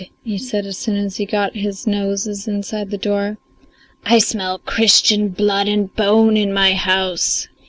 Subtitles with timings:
[0.23, 3.37] he said as soon as he got his noses inside the door.
[4.03, 7.47] "I smell Christian blood and bone in my house."